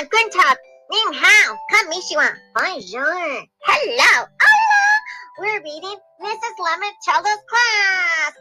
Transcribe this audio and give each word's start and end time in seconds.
Hola, 0.00 0.08
guten 0.08 0.30
Tag. 0.32 0.56
Ning 0.88 1.12
hao. 1.12 1.58
Konnichiwa. 1.68 2.32
Bonjour. 2.56 3.44
Hello. 3.68 4.12
Hola. 4.40 4.82
We're 5.38 5.60
reading 5.60 5.98
Mrs. 6.24 6.56
Lemoncello's 6.56 7.42
class. 7.44 8.32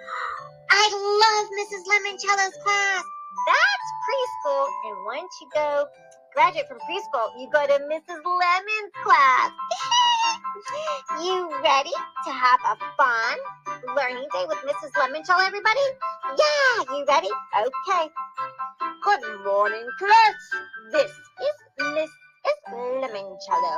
I 0.71 0.87
love 1.19 1.47
Mrs. 1.59 1.83
Lemoncello's 1.83 2.55
class. 2.63 3.03
That's 3.43 3.87
preschool. 4.07 4.67
And 4.87 5.03
once 5.03 5.35
you 5.41 5.49
go 5.53 5.85
graduate 6.33 6.65
from 6.69 6.79
preschool, 6.87 7.27
you 7.35 7.49
go 7.51 7.67
to 7.67 7.77
Mrs. 7.91 8.23
Lemon's 8.23 8.95
class. 9.03 9.51
you 11.25 11.51
ready 11.61 11.91
to 12.23 12.31
have 12.31 12.59
a 12.71 12.75
fun 12.95 13.37
learning 13.97 14.27
day 14.31 14.45
with 14.47 14.59
Mrs. 14.63 14.95
Lemoncello, 14.95 15.45
everybody? 15.45 15.85
Yeah, 16.39 16.95
you 16.95 17.03
ready? 17.05 17.29
Okay. 17.59 18.07
Good 19.03 19.43
morning, 19.43 19.87
class. 19.97 20.35
This 20.91 21.11
Lemoncello. 22.69 23.75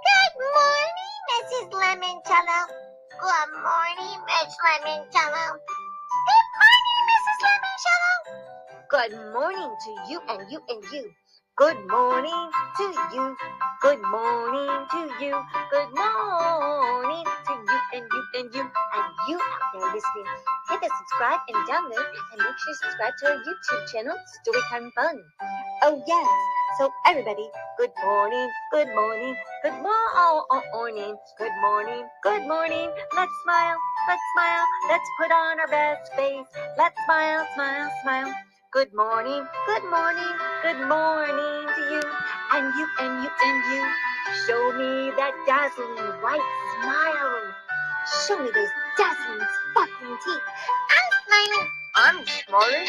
Good 0.00 0.34
morning, 0.40 1.16
Mrs. 1.28 1.68
Lemoncello. 1.68 2.60
Good 3.20 3.52
morning, 3.60 4.18
Miss 4.24 4.56
Lemoncello. 4.56 5.46
Good 6.28 6.46
morning, 6.56 7.00
Mrs. 7.10 7.38
Lemoncello. 7.44 8.14
Good 8.88 9.12
morning 9.34 9.72
to 9.84 9.90
you 10.08 10.20
and 10.28 10.50
you 10.50 10.60
and 10.68 10.84
you. 10.92 11.12
Good 11.56 11.76
morning 11.88 12.50
to 12.78 12.84
you. 13.12 13.36
Good 13.82 14.00
morning 14.00 14.86
to 14.92 15.00
you. 15.20 15.36
Good 15.70 15.92
morning 15.92 17.24
to 17.26 17.52
you 17.52 17.78
and 17.92 18.04
you 18.08 18.22
and 18.34 18.54
you 18.54 18.62
and 18.64 19.08
you 19.28 19.36
out 19.36 19.64
there 19.74 19.92
listening. 19.92 20.28
Hit 20.70 20.80
the 20.80 20.88
subscribe 20.88 21.40
and 21.52 21.68
download 21.68 22.08
and 22.32 22.38
make 22.40 22.56
sure 22.56 22.72
you 22.72 22.74
subscribe 22.80 23.12
to 23.20 23.26
our 23.28 23.36
YouTube 23.44 23.92
channel, 23.92 24.16
Storytime 24.40 24.90
Fun. 24.94 25.20
Oh 25.82 26.02
yes. 26.08 26.59
So 26.78 26.92
everybody, 27.06 27.50
good 27.78 27.90
morning, 28.04 28.48
good 28.70 28.88
morning, 28.94 29.36
good 29.62 29.74
morning, 29.82 31.16
good 31.36 31.52
morning, 31.60 32.06
good 32.22 32.46
morning. 32.46 32.90
Let's 33.16 33.32
smile, 33.44 33.76
let's 34.06 34.22
smile, 34.34 34.64
let's 34.88 35.08
put 35.18 35.32
on 35.32 35.60
our 35.60 35.68
best 35.68 36.14
face. 36.14 36.46
Let's 36.78 36.94
smile, 37.06 37.46
smile, 37.54 37.90
smile. 38.02 38.34
Good 38.72 38.94
morning, 38.94 39.44
good 39.66 39.84
morning, 39.90 40.32
good 40.62 40.86
morning 40.86 41.66
to 41.74 41.82
you 41.90 42.02
and 42.52 42.74
you 42.78 42.86
and 43.00 43.24
you 43.24 43.30
and 43.44 43.58
you. 43.74 43.84
Show 44.46 44.72
me 44.78 45.10
that 45.16 45.34
dazzling 45.46 46.22
white 46.22 46.48
smile. 46.80 47.54
Show 48.28 48.38
me 48.38 48.50
those 48.54 48.74
dazzling 48.96 49.46
sparkling 49.72 50.18
teeth. 50.24 50.46
I'm 50.94 51.10
smiling. 51.26 51.68
I'm 51.96 52.26
smiling. 52.26 52.88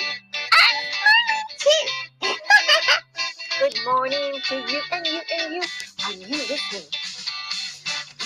I'm 0.53 0.77
smiling 0.93 1.45
too. 1.59 2.00
Good 3.61 3.77
morning 3.85 4.33
to 4.43 4.55
you 4.55 4.81
and 4.91 5.05
you 5.05 5.21
and 5.37 5.53
you 5.53 5.61
and 6.09 6.21
you 6.21 6.37
listening. 6.49 6.89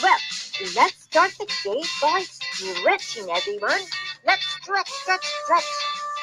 Well, 0.02 0.18
let's 0.78 1.04
start 1.04 1.32
the 1.38 1.46
day 1.62 1.82
by 2.02 2.24
stretching, 2.24 3.30
everyone. 3.30 3.82
Let's 4.26 4.46
stretch, 4.46 4.90
stretch, 4.90 5.26
stretch. 5.44 5.64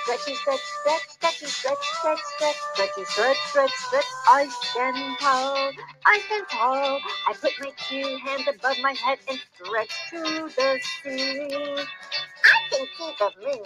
Stretchy, 0.05 0.35
stretch, 0.35 0.61
stretch, 0.81 1.03
stretchy, 1.11 1.47
stretch, 1.47 1.85
stretch, 2.01 2.19
stretch, 2.37 2.57
stretchy, 2.73 3.05
stretch, 3.05 3.37
stretch, 3.51 3.71
stretch. 3.87 4.05
I 4.29 4.49
stand 4.49 5.19
tall, 5.21 5.73
I 6.07 6.21
stand 6.27 6.47
tall. 6.49 7.01
I 7.29 7.35
put 7.35 7.53
my 7.61 7.71
two 7.91 8.17
hands 8.25 8.49
above 8.49 8.79
my 8.81 8.95
head 8.95 9.19
and 9.29 9.39
stretch 9.55 9.93
to 10.11 10.49
the 10.57 10.81
ceiling. 11.05 11.87
I 12.45 12.57
can 12.71 12.87
see 12.97 13.13
the 13.19 13.31
moon. 13.45 13.65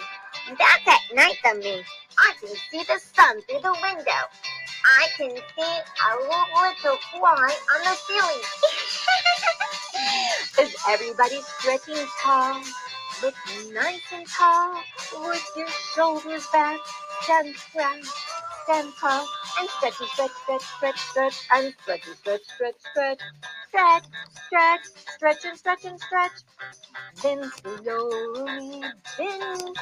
That's 0.58 0.88
at 0.88 1.14
night, 1.14 1.38
the 1.44 1.54
moon. 1.54 1.84
I 2.18 2.32
can 2.40 2.56
see 2.70 2.82
the 2.82 2.98
sun 2.98 3.42
through 3.42 3.60
the 3.60 3.76
window. 3.80 4.45
I 4.86 5.08
can 5.16 5.30
see 5.36 5.62
a 5.62 6.16
little 6.16 6.98
fly 7.12 7.56
on 7.74 7.82
the 7.84 7.96
ceiling. 8.06 8.42
Is 10.60 10.76
everybody 10.88 11.40
stretching 11.42 12.06
tall? 12.22 12.62
Look 13.22 13.34
nice 13.72 14.02
and 14.12 14.26
tall 14.28 14.82
with 15.26 15.44
your 15.56 15.68
shoulders 15.68 16.46
back. 16.52 16.80
Stand 17.22 17.56
strong, 17.56 18.02
stand 18.64 18.92
tall, 19.00 19.26
and 19.58 19.70
stretch, 19.70 19.94
stretch, 19.94 20.32
stretch, 20.32 20.62
stretch, 20.62 20.98
stretch, 21.10 21.46
and 21.52 21.74
stretch, 21.82 22.02
stretch, 22.04 22.42
stretch, 22.44 22.80
stretch, 22.88 23.20
stretch, 23.68 24.04
stretch, 24.46 24.80
stretch, 25.16 25.44
and 25.46 25.58
stretch 25.58 25.84
and 25.84 26.00
stretch. 26.00 26.38
Then 27.22 27.50
slowly 27.62 28.92
bend 29.18 29.76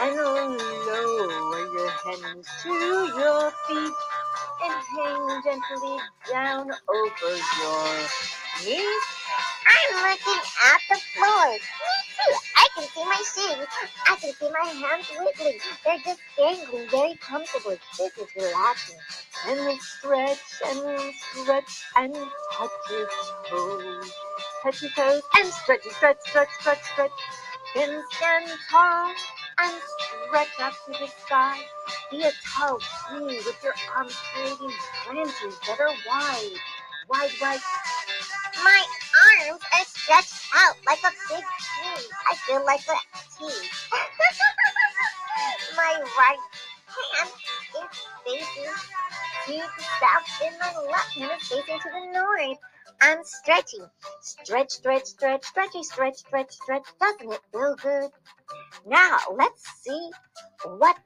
and 0.00 0.16
lower 0.16 1.72
your 1.72 1.90
hands 2.04 2.48
to 2.62 2.70
your 2.70 3.52
feet 3.68 3.94
and 4.62 4.82
hang 4.96 5.42
gently 5.42 5.98
down 6.30 6.70
over 6.70 7.36
your 7.60 7.96
knees. 8.64 9.02
I'm 9.66 10.10
looking 10.10 10.42
at 10.72 10.80
the 10.90 11.00
floor. 11.14 11.52
Me 11.52 11.58
too. 12.16 12.34
I 12.56 12.68
can 12.74 12.88
see 12.88 13.04
my 13.04 13.16
shoes. 13.16 13.66
I 14.06 14.16
can 14.16 14.32
see 14.34 14.50
my 14.50 14.68
hands 14.68 15.10
wiggling. 15.18 15.58
They're 15.84 15.98
just 16.04 16.20
dangling 16.36 16.88
very 16.90 17.16
comfortably. 17.16 17.78
This 17.98 18.16
is 18.18 18.28
relaxing. 18.36 18.98
And 19.48 19.66
we 19.66 19.78
stretch 19.78 20.38
and 20.66 21.14
stretch 21.14 21.82
and 21.96 22.14
touch 22.14 22.70
your 22.90 23.08
toes. 23.48 24.12
Touch 24.62 24.82
your 24.82 24.90
toes 24.92 25.22
and 25.36 25.48
stretch, 25.48 25.84
stretch, 25.84 26.18
stretch, 26.26 26.48
stretch, 26.60 26.82
stretch. 26.82 27.10
Then 27.74 28.02
stand 28.10 28.50
tall 28.70 29.14
and 29.58 29.80
stretch 30.26 30.60
up 30.60 30.72
to 30.86 30.92
the 30.92 31.08
sky. 31.24 31.58
Be 32.10 32.22
a 32.22 32.32
tall 32.46 32.78
tree 32.78 33.36
with 33.44 33.62
your 33.62 33.74
arms 33.96 34.16
creating 34.32 34.72
branches 35.06 35.58
that 35.66 35.78
are 35.80 35.94
wide, 36.08 36.56
wide, 37.08 37.30
wide. 37.40 37.60
My 38.64 38.84
arms 39.48 39.62
are 39.62 39.84
stretched 39.84 40.42
out 40.54 40.76
like 40.86 41.02
a 41.04 41.10
big 41.28 41.44
tree. 41.44 42.06
I 42.30 42.34
feel 42.46 42.64
like 42.64 42.86
a 42.88 42.96
T. 43.38 43.46
my 45.76 46.04
right 46.18 46.38
hand 46.88 47.30
is 47.74 48.06
facing 48.24 48.74
to 49.46 49.52
the 49.52 49.82
south 50.00 50.28
and 50.44 50.54
my 50.58 50.72
left 50.90 51.16
hand 51.16 51.32
is 51.40 51.48
facing 51.48 51.78
to 51.80 51.88
the 51.88 52.12
north. 52.12 52.58
I'm 53.02 53.18
stretching. 53.24 53.84
Stretch, 54.20 54.70
stretch, 54.70 55.06
stretch, 55.06 55.44
stretchy, 55.44 55.82
stretch, 55.82 56.16
stretch, 56.18 56.52
stretch. 56.52 56.84
Doesn't 57.00 57.32
it 57.32 57.40
feel 57.52 57.74
good? 57.82 58.10
Now 58.86 59.18
let's 59.36 59.64
see 59.82 60.10
what 60.64 60.96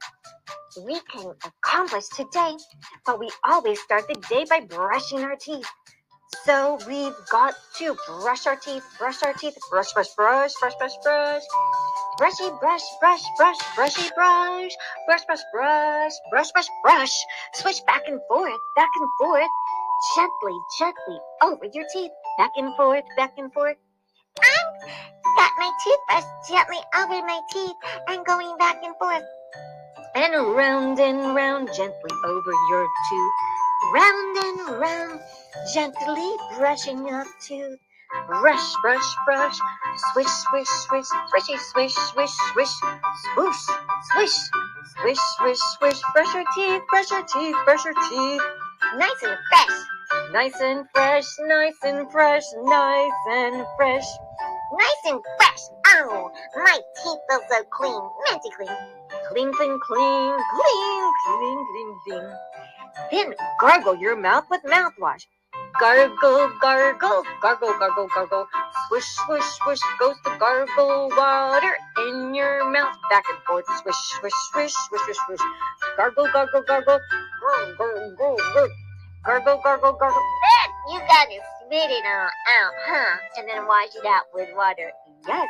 we 0.85 0.99
can 1.11 1.33
accomplish 1.43 2.05
today. 2.09 2.55
But 3.03 3.19
we 3.19 3.31
always 3.43 3.81
start 3.81 4.07
the 4.07 4.13
day 4.29 4.45
by 4.47 4.59
brushing 4.59 5.23
our 5.23 5.35
teeth. 5.35 5.67
So 6.45 6.77
we've 6.87 7.15
got 7.31 7.55
to 7.77 7.95
brush 8.21 8.45
our 8.45 8.57
teeth, 8.57 8.83
brush 8.99 9.23
our 9.23 9.33
teeth, 9.33 9.57
brush, 9.71 9.91
brush, 9.93 10.13
brush, 10.15 10.53
brush, 10.61 10.75
brush, 10.77 10.97
brush. 11.03 11.43
Brushy, 12.19 12.49
brush, 12.59 12.81
brush, 12.99 13.23
brush, 13.37 13.57
brushy, 13.75 14.09
brush, 14.15 14.71
brush, 15.07 15.23
brush, 15.25 15.41
brush, 15.51 16.13
brush, 16.31 16.51
brush, 16.51 16.67
brush. 16.83 17.13
Switch 17.53 17.85
back 17.87 18.03
and 18.07 18.19
forth, 18.27 18.59
back 18.75 18.89
and 18.99 19.09
forth, 19.19 19.51
gently, 20.15 20.57
gently 20.77 21.19
over 21.41 21.65
your 21.73 21.85
teeth, 21.91 22.11
back 22.37 22.51
and 22.55 22.75
forth, 22.75 23.03
back 23.15 23.33
and 23.37 23.51
forth. 23.53 23.77
I've 24.39 24.89
got 25.37 25.51
my 25.57 25.71
toothbrush 25.83 26.23
gently 26.49 26.77
over 26.95 27.25
my 27.25 27.41
teeth 27.51 27.75
and 28.07 28.25
going 28.25 28.57
back 28.57 28.83
and 28.83 28.95
forth. 28.97 29.23
And 30.15 30.55
round 30.55 30.99
and 30.99 31.35
round, 31.35 31.69
gently 31.75 32.11
over 32.25 32.51
your 32.69 32.87
tooth. 33.09 33.33
Round 33.93 34.37
and 34.37 34.79
round, 34.79 35.19
gently 35.73 36.31
brushing 36.57 37.07
your 37.07 37.25
tooth. 37.41 37.79
Brush, 38.27 38.75
brush, 38.81 39.15
brush, 39.25 39.57
swish, 40.13 40.27
swish, 40.27 40.67
swish, 40.67 41.05
swishy, 41.05 41.59
swish, 41.59 41.93
swish, 41.93 42.31
swish, 42.53 42.69
swoosh, 43.33 43.55
swish, 44.13 44.31
swish, 45.01 45.19
swish, 45.37 45.59
swish. 45.77 46.01
Brush 46.13 46.33
your 46.33 46.45
teeth, 46.55 46.81
brush 46.89 47.11
your 47.11 47.23
teeth, 47.23 47.55
brush 47.65 47.85
your 47.85 47.95
teeth. 48.09 48.41
Nice 48.95 49.23
and 49.23 49.37
fresh. 49.49 49.77
Nice 50.31 50.61
and 50.61 50.85
fresh, 50.93 51.25
nice 51.41 51.75
and 51.83 52.11
fresh, 52.11 52.43
nice 52.63 53.11
and 53.29 53.65
fresh. 53.75 54.05
Nice 54.73 55.03
and 55.05 55.19
fresh. 55.37 55.59
Oh, 55.87 56.31
my 56.55 56.79
teeth 56.95 57.19
feel 57.29 57.41
so 57.49 57.63
clean, 57.69 58.01
minty 58.29 58.49
clean. 58.55 58.77
Clean, 59.29 59.53
clean, 59.53 59.79
clean, 59.85 60.37
clean, 60.53 61.13
clean, 61.25 61.65
clean, 61.67 61.99
clean. 62.07 62.31
Then 63.11 63.33
gargle 63.59 63.97
your 63.97 64.15
mouth 64.15 64.45
with 64.49 64.61
mouthwash. 64.63 65.25
Gargle, 65.79 66.51
gargle, 66.61 67.23
gargle, 67.41 67.73
gargle, 67.77 68.07
gargle. 68.13 68.47
Swish, 68.87 69.05
swish, 69.25 69.43
swish 69.43 69.79
goes 69.99 70.15
the 70.23 70.35
gargle 70.39 71.09
water 71.15 71.75
in 72.07 72.33
your 72.33 72.69
mouth. 72.71 72.95
Back 73.09 73.25
and 73.29 73.39
forth, 73.45 73.65
swish, 73.81 73.95
swish, 74.19 74.33
swish, 74.51 74.73
swish, 74.87 75.01
swish, 75.01 75.17
swish. 75.27 75.41
Gargle, 75.97 76.27
gargle, 76.33 76.63
gargle. 76.63 76.99
Gargle, 77.47 78.15
gargle. 78.17 78.69
Gargle, 79.23 79.61
gargle, 79.63 79.93
gargle. 79.93 80.21
Then 80.43 80.69
you 80.93 80.99
gotta 81.07 81.39
spit 81.63 81.91
it 81.91 82.05
all 82.05 82.27
out, 82.27 82.73
huh? 82.85 83.17
And 83.37 83.47
then 83.47 83.65
wash 83.67 83.95
it 83.95 84.05
out 84.05 84.25
with 84.33 84.49
water. 84.55 84.91
Yes. 85.27 85.47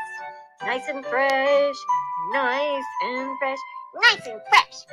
Nice 0.62 0.88
and 0.90 1.04
fresh. 1.06 1.76
Nice 2.34 2.86
and 3.04 3.38
fresh. 3.40 3.58
Nice 3.96 4.28
and 4.28 4.42
fresh. 4.50 4.86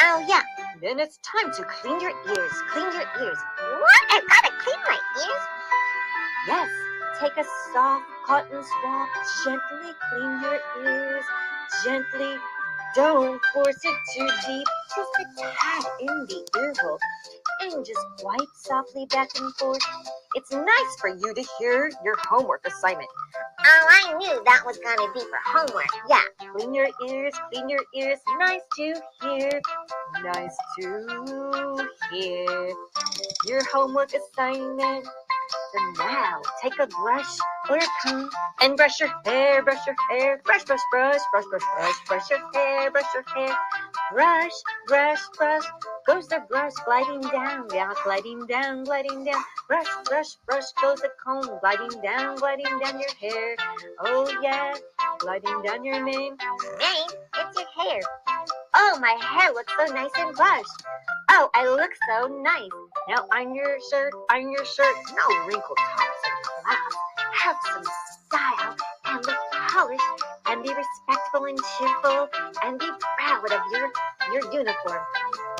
Oh, 0.00 0.24
yeah. 0.28 0.42
Then 0.80 0.98
it's 0.98 1.18
time 1.18 1.52
to 1.52 1.64
clean 1.64 2.00
your 2.00 2.12
ears. 2.28 2.52
Clean 2.70 2.92
your 2.92 3.08
ears. 3.22 3.38
What? 3.78 4.02
I've 4.10 4.26
got 4.26 4.44
to 4.44 4.52
clean 4.64 4.80
my 4.88 4.98
ears? 5.18 5.44
Yes, 6.46 6.70
take 7.20 7.36
a 7.38 7.44
soft 7.72 8.04
cotton 8.26 8.62
swab, 8.62 9.08
gently 9.44 9.92
clean 10.10 10.42
your 10.42 10.60
ears, 10.84 11.24
gently. 11.82 12.36
Don't 12.94 13.40
force 13.52 13.80
it 13.82 13.98
too 14.14 14.28
deep, 14.46 14.66
just 14.94 15.10
a 15.18 15.24
tad 15.40 15.84
in 16.00 16.26
the 16.26 16.46
ear 16.56 16.72
hole, 16.80 16.98
and 17.62 17.84
just 17.84 18.06
wipe 18.22 18.48
softly 18.54 19.04
back 19.06 19.28
and 19.36 19.52
forth. 19.56 19.80
It's 20.36 20.52
nice 20.52 20.96
for 21.00 21.08
you 21.08 21.34
to 21.34 21.44
hear 21.58 21.90
your 22.04 22.16
homework 22.28 22.64
assignment. 22.64 23.08
Oh, 23.60 23.86
I 23.90 24.16
knew 24.18 24.42
that 24.44 24.62
was 24.64 24.76
to 24.78 25.10
be 25.12 25.20
for 25.20 25.38
homework. 25.44 25.88
Yeah. 26.08 26.22
Clean 26.52 26.72
your 26.72 26.88
ears, 27.08 27.34
clean 27.52 27.68
your 27.68 27.82
ears, 27.96 28.18
nice 28.38 28.60
to 28.76 28.94
hear, 29.22 29.60
nice 30.22 30.56
to 30.78 31.88
hear 32.12 32.72
your 33.46 33.64
homework 33.72 34.12
assignment. 34.14 35.04
So 35.04 35.92
now 35.98 36.40
take 36.62 36.78
a 36.78 36.86
brush 36.86 37.38
or 37.68 37.76
a 37.76 37.86
comb 38.02 38.30
and 38.60 38.76
brush 38.76 39.00
your 39.00 39.10
hair, 39.24 39.62
brush 39.62 39.86
your 39.86 39.96
hair, 40.10 40.40
brush, 40.44 40.64
brush, 40.64 40.80
brush, 40.90 41.20
brush, 41.32 41.44
brush, 41.50 41.62
brush, 41.76 41.94
brush 42.08 42.30
your 42.30 42.40
hair, 42.52 42.90
brush 42.90 43.06
your 43.14 43.24
hair, 43.34 43.56
brush, 44.12 44.52
brush, 44.86 45.20
brush. 45.36 45.64
Goes 46.06 46.28
the 46.28 46.44
brush 46.48 46.72
gliding 46.84 47.22
down, 47.22 47.66
yeah, 47.72 47.92
gliding 48.04 48.46
down, 48.46 48.84
gliding 48.84 49.24
down. 49.24 49.42
Brush, 49.68 49.86
brush, 50.04 50.36
brush 50.46 50.70
goes 50.80 51.00
the 51.00 51.10
comb, 51.24 51.48
gliding 51.60 52.00
down, 52.02 52.36
gliding 52.36 52.78
down 52.78 53.00
your 53.00 53.14
hair. 53.20 53.56
Oh 54.00 54.30
yeah, 54.42 54.74
gliding 55.18 55.62
down 55.62 55.84
your 55.84 56.04
mane. 56.04 56.36
Mane, 56.78 57.08
it's 57.36 57.58
your 57.58 57.84
hair. 57.84 58.00
Oh, 58.74 58.98
my 59.00 59.16
hair 59.20 59.52
looks 59.52 59.72
so 59.78 59.94
nice 59.94 60.10
and 60.18 60.34
brushed. 60.36 60.84
Oh, 61.30 61.48
I 61.54 61.66
look 61.68 61.90
so 62.08 62.26
nice. 62.42 62.68
Now 63.08 63.26
iron 63.32 63.54
your 63.54 63.78
shirt, 63.90 64.12
iron 64.30 64.52
your 64.52 64.64
shirt. 64.64 64.96
No 65.10 65.46
wrinkle 65.46 65.76
tops 65.76 66.02
in 66.02 66.04
class. 66.04 66.13
Have 67.44 67.56
some 67.74 67.84
style 67.84 68.76
and 69.04 69.26
look 69.26 69.36
polished 69.68 70.02
and 70.46 70.62
be 70.62 70.70
respectful 70.70 71.44
and 71.44 71.58
cheerful 71.76 72.28
and 72.64 72.78
be 72.78 72.88
proud 73.18 73.52
of 73.52 73.60
your 73.70 73.92
your 74.32 74.52
uniform. 74.52 75.02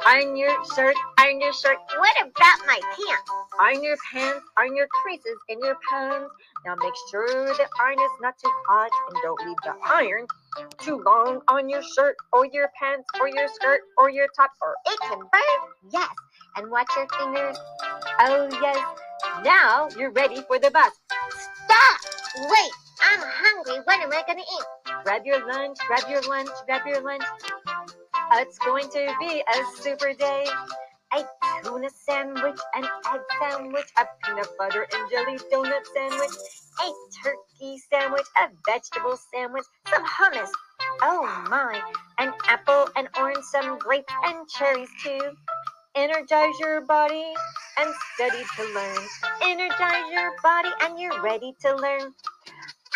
Iron 0.07 0.35
your 0.35 0.55
shirt, 0.75 0.97
iron 1.19 1.43
your 1.43 1.53
shirt. 1.53 1.77
What 1.99 2.17
about 2.23 2.67
my 2.67 2.81
pants? 2.81 3.31
Iron 3.61 3.85
your 3.85 3.97
pants, 4.11 4.47
iron 4.57 4.75
your 4.77 4.87
creases 5.03 5.37
in 5.51 5.59
your 5.61 5.77
pants. 5.91 6.31
Now 6.65 6.75
make 6.77 6.95
sure 7.11 7.27
the 7.29 7.69
iron 7.79 7.99
is 7.99 8.11
not 8.23 8.39
too 8.39 8.51
hot 8.67 8.91
and 9.11 9.19
don't 9.23 9.47
leave 9.47 9.57
the 9.65 9.75
iron 9.85 10.27
too 10.79 11.03
long 11.05 11.43
on 11.49 11.69
your 11.69 11.83
shirt 11.83 12.17
or 12.33 12.47
your 12.47 12.71
pants 12.81 13.07
or 13.21 13.29
your 13.29 13.49
skirt 13.49 13.81
or 13.99 14.09
your 14.09 14.29
top 14.35 14.53
or 14.63 14.75
It 14.87 15.01
can 15.01 15.19
burn. 15.19 15.61
Yes. 15.93 16.09
And 16.57 16.71
watch 16.71 16.89
your 16.97 17.07
fingers. 17.19 17.59
oh 18.21 18.49
yes. 18.63 18.85
Now 19.43 19.89
you're 19.99 20.13
ready 20.13 20.43
for 20.47 20.59
the 20.59 20.71
bus. 20.71 20.93
Stop! 21.75 22.01
Wait, 22.51 22.73
I'm 23.03 23.21
hungry. 23.21 23.81
What 23.85 24.01
am 24.01 24.13
I 24.13 24.23
gonna 24.27 24.41
eat? 24.41 25.03
Grab 25.05 25.27
your 25.27 25.45
lunch, 25.47 25.77
grab 25.89 26.09
your 26.09 26.23
lunch, 26.23 26.51
grab 26.67 26.87
your 26.87 27.01
lunch. 27.01 27.25
It's 28.35 28.59
going 28.59 28.89
to 28.91 29.15
be 29.19 29.43
a 29.43 29.83
super 29.83 30.13
day. 30.15 30.47
A 31.17 31.25
tuna 31.65 31.89
sandwich, 31.91 32.61
an 32.75 32.85
egg 32.85 33.21
sandwich, 33.41 33.87
a 33.99 34.07
peanut 34.23 34.49
butter 34.59 34.87
and 34.93 35.11
jelly 35.11 35.39
donut 35.53 35.87
sandwich, 35.95 36.31
a 36.81 36.93
turkey 37.23 37.79
sandwich, 37.91 38.27
a 38.37 38.49
vegetable 38.67 39.17
sandwich, 39.33 39.65
some 39.89 40.05
hummus. 40.05 40.51
Oh 41.03 41.45
my, 41.49 41.81
an 42.19 42.33
apple, 42.49 42.89
an 42.97 43.09
orange, 43.19 43.45
some 43.45 43.79
grapes 43.79 44.13
and 44.25 44.49
cherries 44.49 44.91
too. 45.03 45.21
Energize 45.97 46.59
your 46.59 46.81
body 46.81 47.23
and 47.79 47.95
study 48.15 48.43
to 48.57 48.63
learn. 48.75 48.99
Energize 49.43 50.11
your 50.11 50.33
body 50.43 50.71
and 50.83 50.99
you're 50.99 51.23
ready 51.23 51.55
to 51.61 51.69
learn. 51.77 52.13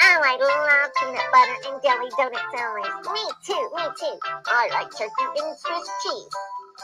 Oh, 0.03 0.21
I 0.25 0.35
love 0.35 0.91
peanut 0.99 1.23
butter 1.31 1.57
and 1.71 1.83
jelly 1.83 2.11
donut 2.19 2.43
sandwich. 2.51 3.15
Me 3.15 3.23
too, 3.47 3.71
me 3.77 3.85
too. 4.01 4.19
I 4.47 4.69
like 4.73 4.91
turkey 4.91 5.27
and 5.39 5.57
Swiss 5.59 5.89
cheese. 6.03 6.35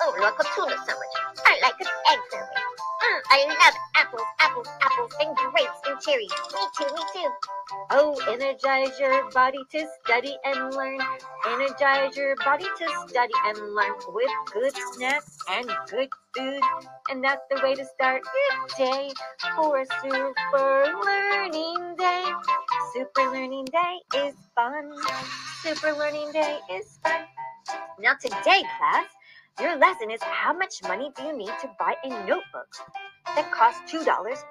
Oh, 0.02 0.14
like 0.20 0.38
a 0.38 0.44
tuna 0.54 0.76
sandwich. 0.86 1.16
I 1.46 1.58
like 1.62 1.80
an 1.80 1.88
egg 2.12 2.18
sandwich. 2.30 2.83
I 3.30 3.46
love 3.48 3.74
apples, 3.96 4.28
apples, 4.40 4.68
apples, 4.80 5.12
and 5.20 5.36
grapes 5.36 5.80
and 5.86 6.00
cherries. 6.00 6.30
Me 6.52 6.60
too, 6.76 6.94
me 6.94 7.02
too. 7.12 7.30
Oh, 7.90 8.18
energize 8.28 8.98
your 8.98 9.30
body 9.30 9.58
to 9.72 9.86
study 10.02 10.36
and 10.44 10.74
learn. 10.74 11.00
Energize 11.46 12.16
your 12.16 12.36
body 12.36 12.64
to 12.64 13.06
study 13.08 13.34
and 13.46 13.58
learn 13.74 13.94
with 14.08 14.30
good 14.52 14.72
snacks 14.92 15.36
and 15.50 15.70
good 15.90 16.08
food. 16.36 16.60
And 17.10 17.22
that's 17.22 17.42
the 17.50 17.60
way 17.62 17.74
to 17.74 17.84
start 17.84 18.22
your 18.24 18.88
day 18.88 19.12
for 19.56 19.80
a 19.80 19.86
super 20.02 20.94
learning 21.04 21.96
day. 21.96 22.24
Super 22.94 23.30
learning 23.30 23.66
day 23.66 23.98
is 24.16 24.34
fun. 24.54 24.92
Super 25.62 25.92
learning 25.92 26.32
day 26.32 26.58
is 26.70 26.98
fun. 27.02 27.22
Now, 27.98 28.14
today, 28.20 28.62
class, 28.78 29.06
your 29.60 29.76
lesson 29.76 30.10
is 30.10 30.22
how 30.22 30.52
much 30.52 30.82
money 30.82 31.10
do 31.16 31.24
you 31.24 31.36
need 31.36 31.52
to 31.60 31.70
buy 31.78 31.94
a 32.04 32.08
notebook 32.08 32.68
that 33.36 33.50
costs 33.52 33.92
$2 33.92 34.04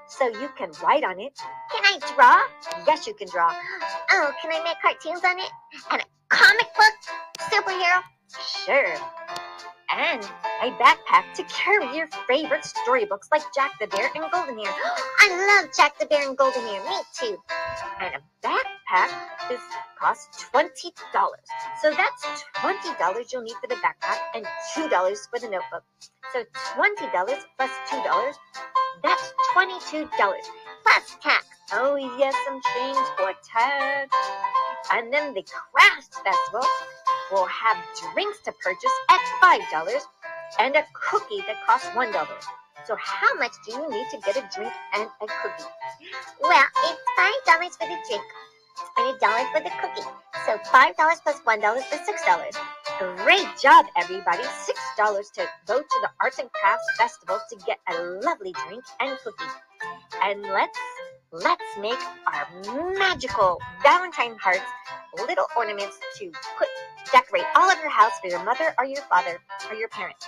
so 0.07 0.27
you 0.39 0.49
can 0.57 0.71
write 0.81 1.03
on 1.03 1.19
it? 1.19 1.37
Can 1.71 1.83
I 1.83 1.99
draw? 2.15 2.39
Yes, 2.87 3.05
you 3.05 3.13
can 3.13 3.27
draw. 3.29 3.53
Oh, 4.11 4.31
can 4.41 4.51
I 4.51 4.63
make 4.63 4.77
cartoons 4.81 5.23
on 5.23 5.39
it? 5.39 5.51
And 5.91 6.01
a 6.01 6.05
comic 6.29 6.67
book? 6.75 6.95
Superhero? 7.51 8.01
Sure. 8.65 8.95
And 9.95 10.23
a 10.63 10.71
backpack 10.81 11.33
to 11.35 11.43
carry 11.43 11.95
your 11.95 12.07
favorite 12.27 12.65
storybooks 12.65 13.27
like 13.31 13.43
Jack 13.53 13.77
the 13.79 13.87
Bear 13.87 14.09
and 14.15 14.31
Golden. 14.31 14.57
I 15.19 15.61
love 15.61 15.69
Jack 15.75 15.99
the 15.99 16.05
Bear 16.05 16.27
and 16.27 16.37
Golden. 16.37 16.63
Me 16.63 16.79
too. 17.19 17.37
And 17.99 18.15
a 18.15 18.47
backpack 18.47 18.72
is 19.51 19.59
costs 19.99 20.45
twenty 20.51 20.93
dollars. 21.13 21.47
So 21.81 21.89
that's 21.89 22.43
twenty 22.55 22.93
dollars 22.99 23.33
you'll 23.33 23.41
need 23.41 23.55
for 23.61 23.67
the 23.67 23.75
backpack 23.75 24.19
and 24.35 24.45
two 24.73 24.89
dollars 24.89 25.27
for 25.27 25.39
the 25.39 25.49
notebook. 25.49 25.83
So 26.31 26.43
twenty 26.75 27.09
dollars 27.11 27.41
plus 27.57 27.71
two 27.89 28.01
dollars, 28.03 28.35
that's 29.01 29.33
twenty-two 29.53 30.09
dollars. 30.17 30.45
Plus 30.83 31.17
tax. 31.21 31.45
Oh 31.71 31.95
yes, 32.19 32.35
some 32.45 32.61
change 32.75 33.07
for 33.17 33.33
tax. 33.43 34.15
And 34.91 35.11
then 35.11 35.33
the 35.33 35.43
craft 35.43 36.13
Festival 36.13 36.67
will 37.31 37.47
have 37.47 37.77
drinks 38.13 38.39
to 38.45 38.51
purchase 38.51 38.91
at 39.09 39.21
five 39.41 39.61
dollars 39.71 40.05
and 40.59 40.75
a 40.75 40.83
cookie 40.93 41.41
that 41.47 41.65
costs 41.65 41.89
one 41.95 42.11
dollar. 42.11 42.37
So 42.85 42.95
how 42.99 43.33
much 43.39 43.53
do 43.65 43.73
you 43.73 43.89
need 43.89 44.05
to 44.11 44.17
get 44.17 44.37
a 44.37 44.47
drink 44.53 44.73
and 44.93 45.07
a 45.21 45.25
cookie? 45.25 45.69
Well, 46.41 46.65
it's 46.83 47.01
five 47.17 47.39
dollars 47.45 47.75
for 47.77 47.87
the 47.87 47.97
drink 48.07 48.23
and 48.97 49.15
a 49.15 49.19
dollar 49.19 49.45
for 49.53 49.61
the 49.61 49.71
cookie. 49.81 50.07
So 50.45 50.57
five 50.71 50.95
dollars 50.97 51.19
plus 51.23 51.39
one 51.43 51.61
dollar 51.61 51.77
is 51.77 52.05
six 52.05 52.25
dollars. 52.25 52.55
Great 53.23 53.47
job, 53.61 53.85
everybody. 53.97 54.43
Six 54.43 54.79
dollars 54.97 55.29
to 55.35 55.45
go 55.67 55.79
to 55.79 55.99
the 56.01 56.09
Arts 56.19 56.39
and 56.39 56.51
Crafts 56.51 56.85
Festival 56.97 57.39
to 57.49 57.55
get 57.65 57.79
a 57.89 58.01
lovely 58.23 58.53
drink 58.67 58.83
and 58.99 59.17
cookie. 59.23 59.51
And 60.21 60.41
let's 60.43 60.79
let's 61.31 61.63
make 61.79 61.99
our 62.27 62.93
magical 62.97 63.59
Valentine 63.81 64.37
hearts 64.39 64.65
little 65.27 65.45
ornaments 65.55 65.99
to 66.17 66.31
put 66.57 66.67
decorate 67.11 67.45
all 67.55 67.69
of 67.69 67.77
your 67.79 67.89
house 67.89 68.13
for 68.21 68.27
your 68.27 68.43
mother 68.43 68.73
or 68.77 68.85
your 68.85 69.01
father 69.03 69.39
or 69.69 69.75
your 69.75 69.89
parents. 69.89 70.25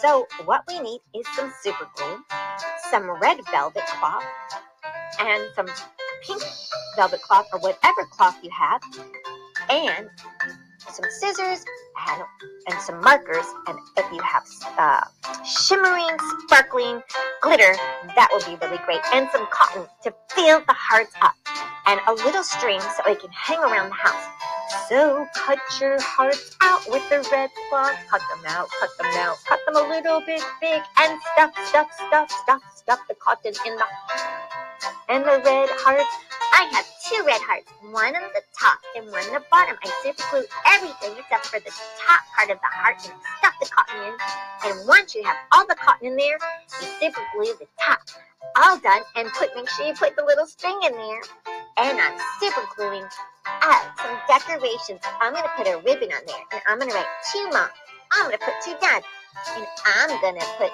So 0.00 0.26
what 0.44 0.62
we 0.68 0.78
need 0.80 1.00
is 1.14 1.26
some 1.34 1.52
super 1.62 1.88
glue, 1.96 2.18
some 2.90 3.10
red 3.20 3.38
velvet 3.50 3.86
cloth, 3.86 4.24
and 5.20 5.42
some 5.54 5.68
pink 6.26 6.42
velvet 6.96 7.22
cloth 7.22 7.46
or 7.52 7.60
whatever 7.60 8.04
cloth 8.10 8.36
you 8.42 8.50
have, 8.50 8.80
and 9.70 10.08
some 10.88 11.04
scissors 11.20 11.64
and, 12.08 12.22
and 12.68 12.80
some 12.80 13.00
markers. 13.00 13.46
And 13.66 13.78
if 13.96 14.12
you 14.12 14.20
have 14.22 14.44
uh, 14.78 15.04
shimmering, 15.44 16.16
sparkling 16.46 17.02
glitter, 17.42 17.74
that 18.14 18.28
will 18.32 18.40
be 18.40 18.58
really 18.64 18.78
great. 18.84 19.00
And 19.12 19.28
some 19.32 19.46
cotton 19.50 19.86
to 20.04 20.14
fill 20.34 20.60
the 20.60 20.74
hearts 20.74 21.12
up, 21.22 21.34
and 21.86 22.00
a 22.06 22.12
little 22.24 22.42
string 22.42 22.80
so 22.80 23.10
it 23.10 23.20
can 23.20 23.30
hang 23.30 23.58
around 23.58 23.90
the 23.90 23.94
house. 23.94 24.26
So 24.88 25.26
cut 25.34 25.58
your 25.80 26.00
hearts 26.00 26.56
out 26.60 26.82
with 26.88 27.08
the 27.08 27.26
red 27.30 27.50
cloth. 27.68 27.96
Cut 28.10 28.20
them 28.30 28.44
out, 28.48 28.68
cut 28.80 28.90
them 28.98 29.12
out, 29.14 29.36
cut 29.46 29.60
them 29.66 29.76
a 29.76 29.88
little 29.88 30.20
bit 30.20 30.42
big, 30.60 30.82
and 30.98 31.20
stuff, 31.32 31.52
stuff, 31.66 31.88
stuff, 32.06 32.30
stuff, 32.30 32.62
stuff 32.74 33.00
the 33.08 33.14
cotton 33.14 33.52
in 33.66 33.76
the 33.76 33.84
and 35.08 35.24
the 35.24 35.42
red 35.44 35.68
hearts. 35.82 36.12
I 36.52 36.68
have 36.72 36.86
to 36.86 37.22
red 37.26 37.40
hearts, 37.42 37.70
one 37.92 38.16
on 38.16 38.30
the 38.34 38.42
top 38.58 38.78
and 38.96 39.06
one 39.12 39.22
on 39.28 39.34
the 39.34 39.44
bottom. 39.50 39.76
I 39.82 39.88
super 40.02 40.22
glue 40.30 40.44
everything 40.66 41.14
except 41.18 41.46
for 41.46 41.60
the 41.60 41.70
top 41.70 42.22
part 42.34 42.50
of 42.50 42.58
the 42.58 42.72
heart 42.72 42.96
and 43.04 43.14
stuff 43.38 43.54
the 43.60 43.68
cotton 43.70 44.02
in. 44.02 44.14
And 44.64 44.88
once 44.88 45.14
you 45.14 45.22
have 45.22 45.36
all 45.52 45.66
the 45.66 45.76
cotton 45.76 46.08
in 46.08 46.16
there, 46.16 46.38
you 46.80 46.86
super 46.98 47.22
glue 47.34 47.54
the 47.58 47.68
top. 47.78 48.00
All 48.56 48.78
done, 48.78 49.02
and 49.16 49.28
put 49.34 49.54
make 49.54 49.68
sure 49.68 49.86
you 49.86 49.94
put 49.94 50.16
the 50.16 50.24
little 50.24 50.46
string 50.46 50.78
in 50.86 50.92
there. 50.92 51.22
And 51.76 52.00
I'm 52.00 52.16
super 52.40 52.62
gluing 52.74 53.04
up 53.04 53.84
some 54.00 54.16
decorations. 54.26 55.00
I'm 55.20 55.34
gonna 55.34 55.50
put 55.56 55.66
a 55.66 55.76
ribbon 55.84 56.08
on 56.08 56.24
there, 56.26 56.44
and 56.52 56.62
I'm 56.66 56.78
gonna 56.78 56.94
write 56.94 57.06
to 57.32 57.50
mom. 57.50 57.68
I'm 58.12 58.24
gonna 58.24 58.38
put 58.38 58.54
two 58.64 58.74
dad. 58.80 59.02
And 59.56 59.66
I'm 59.84 60.20
gonna 60.22 60.46
put 60.56 60.72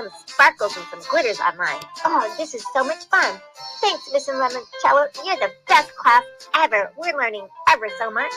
some 0.00 0.10
sparkles 0.26 0.76
and 0.76 0.86
some 0.86 1.02
glitters 1.10 1.38
on 1.40 1.56
mine. 1.58 1.80
Oh, 2.04 2.34
this 2.38 2.54
is 2.54 2.64
so 2.72 2.82
much 2.84 3.04
fun. 3.06 3.40
Thanks, 3.80 4.08
Mrs. 4.08 4.40
Lemoncello. 4.40 5.08
You're 5.24 5.36
the 5.36 5.52
best 5.68 5.94
class 5.96 6.24
ever. 6.54 6.90
We're 6.96 7.16
learning 7.16 7.46
ever 7.70 7.88
so 7.98 8.10
much. 8.10 8.32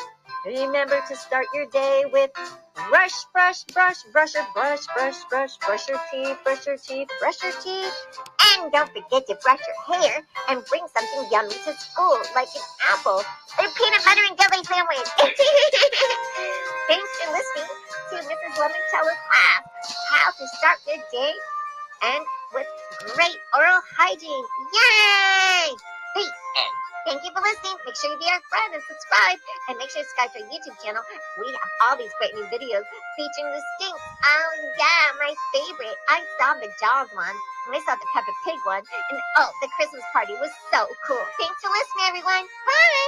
Remember 0.45 0.99
to 1.07 1.15
start 1.15 1.45
your 1.53 1.67
day 1.67 2.03
with 2.11 2.31
brush, 2.89 3.23
brush, 3.31 3.63
brush, 3.71 4.03
brush 4.11 4.33
your 4.33 4.45
brush, 4.53 4.85
brush, 4.93 5.23
brush, 5.29 5.57
brush 5.57 5.87
your 5.87 5.99
teeth, 6.11 6.37
brush 6.43 6.67
your 6.67 6.75
teeth, 6.75 7.07
brush 7.21 7.41
your 7.41 7.53
teeth. 7.63 7.93
And 8.55 8.71
don't 8.73 8.91
forget 8.91 9.25
to 9.27 9.35
brush 9.41 9.61
your 9.63 10.01
hair 10.01 10.19
and 10.49 10.61
bring 10.65 10.83
something 10.91 11.31
yummy 11.31 11.55
to 11.63 11.73
school, 11.79 12.19
like 12.35 12.51
an 12.55 12.61
apple 12.91 13.23
or 13.55 13.67
peanut 13.71 14.03
butter 14.03 14.23
and 14.27 14.37
jelly 14.37 14.63
sandwich. 14.67 15.09
Thanks 16.91 17.11
for 17.23 17.31
listening 17.31 17.71
to 18.09 18.15
Mrs. 18.19 18.53
Lemoncello's 18.59 19.21
class, 19.31 19.63
how 20.11 20.31
to 20.31 20.47
start 20.59 20.79
your 20.87 20.99
day 21.09 21.31
and 22.03 22.23
with 22.53 22.67
great 23.15 23.39
oral 23.55 23.81
hygiene. 23.97 24.45
Yay! 24.75 25.71
Hey, 26.13 26.27
and 26.27 26.71
thank 27.07 27.23
you 27.25 27.31
for 27.33 27.41
listening. 27.41 27.79
Make 27.85 27.97
sure 27.97 28.11
you 28.11 28.19
be 28.19 28.29
our 28.29 28.43
friend 28.51 28.75
and 28.75 28.83
subscribe. 28.85 29.39
And 29.69 29.79
make 29.79 29.89
sure 29.89 30.03
you 30.03 30.07
subscribe 30.07 30.31
to 30.35 30.39
our 30.43 30.49
YouTube 30.51 30.77
channel. 30.83 31.03
We 31.39 31.47
have 31.49 31.71
all 31.87 31.95
these 31.97 32.13
great 32.19 32.35
new 32.35 32.45
videos 32.51 32.85
featuring 33.17 33.49
the 33.49 33.61
stinks. 33.79 34.03
Oh 34.03 34.51
yeah, 34.77 35.05
my 35.17 35.31
favorite. 35.55 35.97
I 36.11 36.21
saw 36.37 36.53
the 36.59 36.69
Jaws 36.77 37.09
one. 37.15 37.37
And 37.67 37.75
I 37.75 37.81
saw 37.87 37.95
the 37.95 38.07
Peppa 38.13 38.33
Pig 38.45 38.59
one. 38.67 38.83
And 38.83 39.17
oh, 39.39 39.49
the 39.63 39.69
Christmas 39.79 40.03
party 40.11 40.33
was 40.37 40.51
so 40.69 40.85
cool. 41.07 41.25
Thanks 41.39 41.59
for 41.63 41.71
listening, 41.71 42.05
everyone. 42.11 42.45
Bye! 42.45 43.02